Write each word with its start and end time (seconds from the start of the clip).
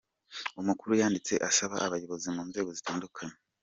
Umukuru 0.61 0.91
yanditse 1.01 1.33
asaba 1.49 1.75
abayobozi 1.85 2.27
mu 2.35 2.41
nzego 2.49 2.69
zitandukanye. 2.77 3.35